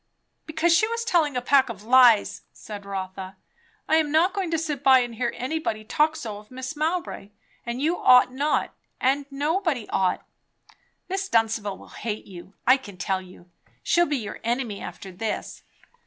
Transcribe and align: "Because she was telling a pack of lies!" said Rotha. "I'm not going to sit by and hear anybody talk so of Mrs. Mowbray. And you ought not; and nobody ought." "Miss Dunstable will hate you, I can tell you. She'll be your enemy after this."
"Because 0.47 0.73
she 0.75 0.87
was 0.87 1.05
telling 1.05 1.37
a 1.37 1.43
pack 1.43 1.69
of 1.69 1.83
lies!" 1.83 2.41
said 2.53 2.87
Rotha. 2.87 3.37
"I'm 3.87 4.11
not 4.11 4.33
going 4.33 4.49
to 4.49 4.57
sit 4.57 4.83
by 4.83 4.97
and 4.97 5.13
hear 5.13 5.31
anybody 5.35 5.83
talk 5.83 6.15
so 6.15 6.39
of 6.39 6.49
Mrs. 6.49 6.75
Mowbray. 6.77 7.29
And 7.67 7.79
you 7.79 7.99
ought 7.99 8.33
not; 8.33 8.73
and 8.99 9.27
nobody 9.29 9.87
ought." 9.89 10.25
"Miss 11.07 11.29
Dunstable 11.29 11.77
will 11.77 11.89
hate 11.89 12.25
you, 12.25 12.55
I 12.65 12.77
can 12.77 12.97
tell 12.97 13.21
you. 13.21 13.51
She'll 13.83 14.07
be 14.07 14.17
your 14.17 14.39
enemy 14.43 14.81
after 14.81 15.11
this." 15.11 15.61